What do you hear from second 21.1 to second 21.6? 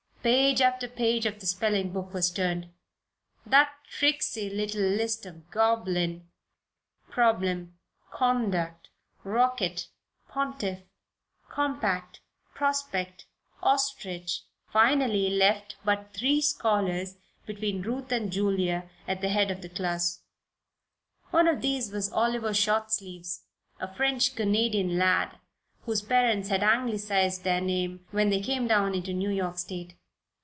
One